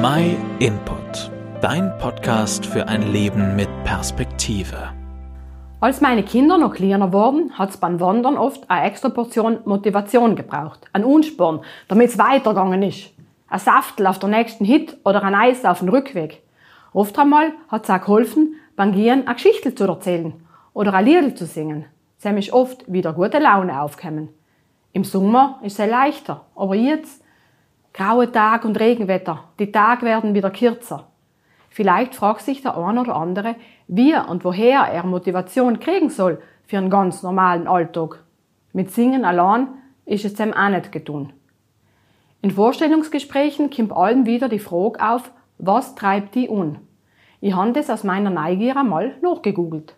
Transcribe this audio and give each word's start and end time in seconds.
My 0.00 0.36
Input, 0.60 1.28
dein 1.60 1.98
Podcast 1.98 2.64
für 2.64 2.86
ein 2.86 3.10
Leben 3.10 3.56
mit 3.56 3.68
Perspektive. 3.82 4.92
Als 5.80 6.00
meine 6.00 6.22
Kinder 6.22 6.56
noch 6.56 6.74
kleiner 6.74 7.12
wurden, 7.12 7.58
hat 7.58 7.70
es 7.70 7.78
beim 7.78 7.98
Wandern 7.98 8.36
oft 8.36 8.70
eine 8.70 8.86
extra 8.86 9.08
Portion 9.08 9.58
Motivation 9.64 10.36
gebraucht. 10.36 10.86
Ein 10.92 11.02
Unsporn, 11.02 11.62
damit 11.88 12.10
es 12.10 12.18
weitergegangen 12.18 12.84
ist. 12.84 13.10
Ein 13.48 13.58
Saftel 13.58 14.06
auf 14.06 14.20
der 14.20 14.28
nächsten 14.28 14.64
Hit 14.64 14.96
oder 15.04 15.24
ein 15.24 15.34
Eis 15.34 15.64
auf 15.64 15.80
dem 15.80 15.88
Rückweg. 15.88 16.42
Oft 16.92 17.18
einmal 17.18 17.50
hat 17.66 17.82
es 17.82 17.90
auch 17.90 17.98
geholfen, 18.00 18.54
beim 18.76 18.92
Gehen 18.92 19.26
eine 19.26 19.34
Geschichte 19.34 19.74
zu 19.74 19.82
erzählen 19.82 20.32
oder 20.74 20.94
ein 20.94 21.06
Lied 21.06 21.36
zu 21.36 21.44
singen. 21.44 21.86
Sie 22.18 22.28
ist 22.28 22.52
oft 22.52 22.84
wieder 22.92 23.14
gute 23.14 23.40
Laune 23.40 23.82
aufkommen. 23.82 24.28
Im 24.92 25.02
Sommer 25.02 25.58
ist 25.64 25.80
es 25.80 25.90
leichter, 25.90 26.44
aber 26.54 26.76
jetzt 26.76 27.20
graue 27.92 28.30
Tag 28.30 28.64
und 28.64 28.78
Regenwetter, 28.78 29.44
die 29.58 29.72
Tage 29.72 30.06
werden 30.06 30.34
wieder 30.34 30.50
kürzer. 30.50 31.08
Vielleicht 31.70 32.14
fragt 32.14 32.42
sich 32.42 32.62
der 32.62 32.76
eine 32.76 33.00
oder 33.00 33.16
andere, 33.16 33.56
wie 33.86 34.14
und 34.14 34.44
woher 34.44 34.80
er 34.80 35.04
Motivation 35.04 35.80
kriegen 35.80 36.10
soll 36.10 36.40
für 36.66 36.78
einen 36.78 36.90
ganz 36.90 37.22
normalen 37.22 37.66
Alltag. 37.66 38.24
Mit 38.72 38.90
Singen 38.90 39.24
allein 39.24 39.68
ist 40.04 40.24
es 40.24 40.34
dem 40.34 40.52
auch 40.52 40.68
nicht 40.68 40.92
getun. 40.92 41.32
In 42.40 42.50
Vorstellungsgesprächen 42.50 43.70
kommt 43.70 43.92
allen 43.92 44.26
wieder 44.26 44.48
die 44.48 44.58
Frage 44.58 45.04
auf, 45.04 45.32
was 45.58 45.94
treibt 45.94 46.34
die 46.34 46.48
un? 46.48 46.78
Ich 47.40 47.54
habe 47.54 47.72
das 47.72 47.90
aus 47.90 48.04
meiner 48.04 48.30
Neugier 48.30 48.76
einmal 48.76 49.14
nachgegoogelt. 49.22 49.94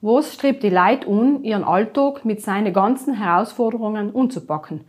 Was 0.00 0.34
strebt 0.34 0.62
die 0.62 0.70
Leute 0.70 1.08
un, 1.08 1.44
ihren 1.44 1.62
Alltag 1.62 2.24
mit 2.24 2.40
seinen 2.40 2.72
ganzen 2.72 3.14
Herausforderungen 3.14 4.10
umzupacken? 4.10 4.84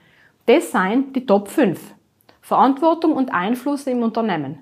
Das 0.46 0.72
seien 0.72 1.14
die 1.14 1.26
Top 1.26 1.50
5. 1.50 1.94
Verantwortung 2.52 3.14
und 3.14 3.34
Einfluss 3.34 3.88
im 3.88 4.04
Unternehmen. 4.04 4.60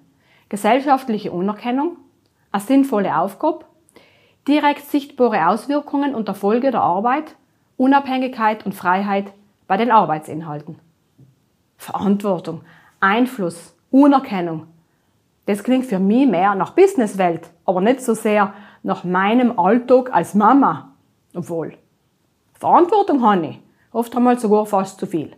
Gesellschaftliche 0.47 1.31
Anerkennung. 1.31 1.97
Eine 2.51 2.61
sinnvolle 2.61 3.17
Aufgabe. 3.17 3.65
Direkt 4.47 4.85
sichtbare 4.85 5.47
Auswirkungen 5.47 6.13
und 6.13 6.27
Erfolge 6.27 6.69
der 6.69 6.83
Arbeit. 6.83 7.35
Unabhängigkeit 7.77 8.63
und 8.63 8.75
Freiheit 8.75 9.33
bei 9.65 9.75
den 9.75 9.89
Arbeitsinhalten. 9.89 10.77
Verantwortung, 11.77 12.61
Einfluss, 12.99 13.75
Anerkennung. 13.91 14.67
Das 15.47 15.63
klingt 15.63 15.87
für 15.87 15.97
mich 15.97 16.27
mehr 16.27 16.53
nach 16.53 16.73
Businesswelt, 16.73 17.49
aber 17.65 17.81
nicht 17.81 18.01
so 18.01 18.13
sehr 18.13 18.53
nach 18.83 19.03
meinem 19.03 19.57
Alltag 19.57 20.13
als 20.13 20.35
Mama. 20.35 20.91
Obwohl. 21.33 21.73
Verantwortung 22.53 23.25
habe 23.27 23.47
ich. 23.47 23.59
Oft 23.91 24.15
einmal 24.15 24.37
sogar 24.37 24.67
fast 24.67 24.99
zu 24.99 25.07
viel. 25.07 25.35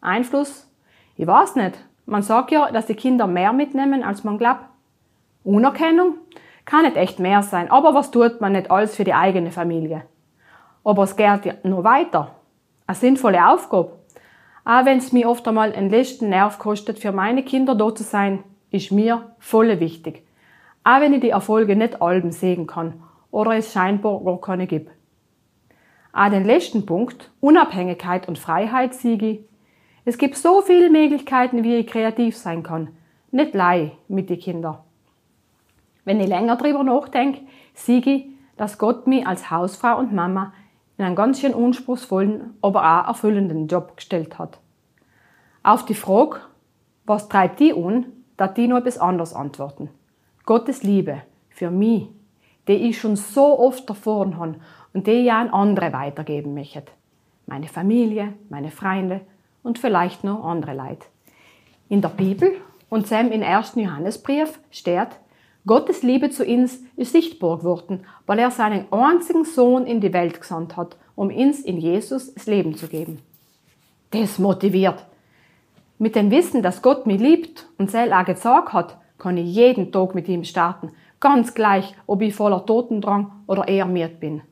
Einfluss? 0.00 0.70
Ich 1.16 1.26
weiß 1.26 1.56
nicht. 1.56 1.87
Man 2.08 2.22
sagt 2.22 2.52
ja, 2.52 2.70
dass 2.72 2.86
die 2.86 2.94
Kinder 2.94 3.26
mehr 3.26 3.52
mitnehmen, 3.52 4.02
als 4.02 4.24
man 4.24 4.38
glaubt. 4.38 4.64
Unerkennung? 5.44 6.14
Kann 6.64 6.84
nicht 6.84 6.96
echt 6.96 7.18
mehr 7.18 7.42
sein, 7.42 7.70
aber 7.70 7.92
was 7.92 8.10
tut 8.10 8.40
man 8.40 8.52
nicht 8.52 8.70
alles 8.70 8.96
für 8.96 9.04
die 9.04 9.12
eigene 9.12 9.52
Familie? 9.52 10.04
Aber 10.84 11.02
es 11.02 11.16
geht 11.16 11.44
ja 11.44 11.52
noch 11.64 11.84
weiter. 11.84 12.34
Eine 12.86 12.96
sinnvolle 12.96 13.46
Aufgabe. 13.46 13.92
Auch 14.64 14.86
wenn 14.86 14.96
es 14.96 15.12
mir 15.12 15.28
oft 15.28 15.46
einmal 15.46 15.74
einen 15.74 15.90
letzten 15.90 16.30
Nerv 16.30 16.58
kostet, 16.58 16.98
für 16.98 17.12
meine 17.12 17.42
Kinder 17.42 17.74
da 17.74 17.94
zu 17.94 18.04
sein, 18.04 18.42
ist 18.70 18.90
mir 18.90 19.32
voll 19.38 19.78
wichtig. 19.78 20.26
Auch 20.84 21.00
wenn 21.00 21.12
ich 21.12 21.20
die 21.20 21.30
Erfolge 21.30 21.76
nicht 21.76 22.00
alben 22.00 22.32
sehen 22.32 22.66
kann 22.66 23.02
oder 23.30 23.54
es 23.54 23.70
scheinbar 23.70 24.24
gar 24.24 24.40
keine 24.40 24.66
gibt. 24.66 24.90
Auch 26.14 26.30
den 26.30 26.46
letzten 26.46 26.86
Punkt, 26.86 27.30
Unabhängigkeit 27.40 28.28
und 28.28 28.38
Freiheit, 28.38 28.94
siege 28.94 29.40
Es 30.08 30.16
gibt 30.16 30.38
so 30.38 30.62
viele 30.62 30.88
Möglichkeiten, 30.88 31.64
wie 31.64 31.76
ich 31.76 31.86
kreativ 31.86 32.34
sein 32.34 32.62
kann. 32.62 32.88
Nicht 33.30 33.52
lei 33.52 33.92
mit 34.08 34.30
den 34.30 34.38
Kindern. 34.38 34.78
Wenn 36.06 36.18
ich 36.18 36.28
länger 36.28 36.56
drüber 36.56 36.82
nachdenke, 36.82 37.42
siege 37.74 38.24
dass 38.56 38.78
Gott 38.78 39.06
mich 39.06 39.26
als 39.26 39.50
Hausfrau 39.50 39.98
und 39.98 40.14
Mama 40.14 40.54
in 40.96 41.04
einen 41.04 41.14
ganz 41.14 41.40
schön 41.40 41.52
unspruchsvollen, 41.52 42.54
aber 42.62 42.80
auch 42.80 43.08
erfüllenden 43.08 43.68
Job 43.68 43.98
gestellt 43.98 44.38
hat. 44.38 44.58
Auf 45.62 45.84
die 45.84 45.92
Frage, 45.92 46.40
was 47.04 47.28
treibt 47.28 47.60
die 47.60 47.74
an, 47.74 48.06
da 48.38 48.48
die 48.48 48.66
noch 48.66 48.78
etwas 48.78 48.96
anderes 48.96 49.34
antworten. 49.34 49.90
Gottes 50.46 50.82
Liebe 50.82 51.20
für 51.50 51.70
mich, 51.70 52.08
die 52.66 52.72
ich 52.72 52.98
schon 52.98 53.16
so 53.16 53.58
oft 53.58 53.86
erfahren 53.86 54.38
habe 54.38 54.54
und 54.94 55.06
die 55.06 55.26
ich 55.26 55.30
an 55.30 55.50
andere 55.50 55.92
weitergeben 55.92 56.54
möchte. 56.54 56.92
Meine 57.44 57.68
Familie, 57.68 58.32
meine 58.48 58.70
Freunde 58.70 59.20
und 59.62 59.78
vielleicht 59.78 60.24
noch 60.24 60.44
andere 60.44 60.74
Leute. 60.74 61.06
In 61.88 62.00
der 62.00 62.08
Bibel 62.08 62.52
und 62.88 63.06
Sam 63.06 63.32
im 63.32 63.42
ersten 63.42 63.80
Johannesbrief 63.80 64.58
steht, 64.70 65.08
Gottes 65.66 66.02
Liebe 66.02 66.30
zu 66.30 66.44
uns 66.44 66.82
ist 66.96 67.12
sichtbar 67.12 67.58
geworden, 67.58 68.04
weil 68.26 68.38
er 68.38 68.50
seinen 68.50 68.90
einzigen 68.90 69.44
Sohn 69.44 69.86
in 69.86 70.00
die 70.00 70.12
Welt 70.12 70.40
gesandt 70.40 70.76
hat, 70.76 70.96
um 71.14 71.28
uns 71.28 71.60
in 71.60 71.78
Jesus 71.78 72.32
das 72.32 72.46
Leben 72.46 72.74
zu 72.74 72.88
geben. 72.88 73.20
Das 74.10 74.38
motiviert. 74.38 75.04
Mit 75.98 76.14
dem 76.14 76.30
Wissen, 76.30 76.62
dass 76.62 76.80
Gott 76.80 77.06
mich 77.06 77.20
liebt 77.20 77.66
und 77.76 77.90
selber 77.90 78.20
auch 78.20 78.24
gesagt 78.24 78.72
hat, 78.72 78.96
kann 79.18 79.36
ich 79.36 79.52
jeden 79.52 79.92
Tag 79.92 80.14
mit 80.14 80.28
ihm 80.28 80.44
starten. 80.44 80.92
Ganz 81.20 81.54
gleich, 81.54 81.94
ob 82.06 82.22
ich 82.22 82.34
voller 82.34 82.64
Totendrang 82.64 83.32
oder 83.46 83.66
eher 83.66 83.86
miert 83.86 84.20
bin. 84.20 84.42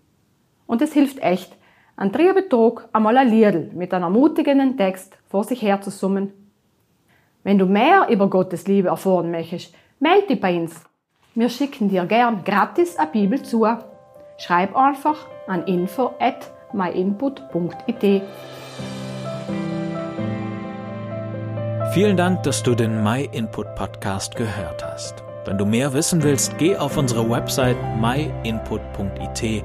Und 0.66 0.82
es 0.82 0.92
hilft 0.92 1.20
echt, 1.20 1.56
an 1.96 2.12
dritten 2.12 2.48
Tag 2.48 2.88
einmal 2.92 3.16
ein 3.16 3.28
Liedl 3.28 3.70
mit 3.74 3.92
einem 3.92 4.04
ermutigenden 4.04 4.76
Text 4.76 5.16
vor 5.28 5.44
sich 5.44 5.62
her 5.62 5.80
zu 5.80 5.90
summen. 5.90 6.32
Wenn 7.42 7.58
du 7.58 7.66
mehr 7.66 8.08
über 8.10 8.28
Gottes 8.28 8.66
Liebe 8.66 8.88
erfahren 8.88 9.30
möchtest, 9.30 9.74
melde 9.98 10.26
dich 10.28 10.40
bei 10.40 10.56
uns. 10.60 10.84
Wir 11.34 11.48
schicken 11.48 11.88
dir 11.88 12.04
gern 12.06 12.44
gratis 12.44 12.96
eine 12.96 13.10
Bibel 13.10 13.42
zu. 13.42 13.66
Schreib 14.38 14.76
einfach 14.76 15.16
an 15.46 15.64
info 15.64 16.12
at 16.18 16.50
myinput.it. 16.72 18.22
Vielen 21.92 22.16
Dank, 22.16 22.42
dass 22.42 22.62
du 22.62 22.74
den 22.74 23.02
MyInput 23.02 23.74
Podcast 23.74 24.36
gehört 24.36 24.84
hast. 24.84 25.22
Wenn 25.46 25.56
du 25.56 25.64
mehr 25.64 25.92
wissen 25.94 26.22
willst, 26.22 26.58
geh 26.58 26.76
auf 26.76 26.98
unsere 26.98 27.30
Website 27.30 27.76
myinput.it 28.00 29.64